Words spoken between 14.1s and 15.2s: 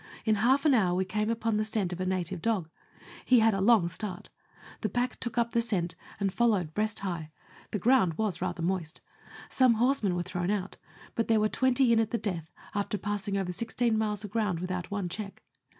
of ground without one